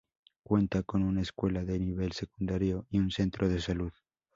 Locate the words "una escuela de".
1.03-1.77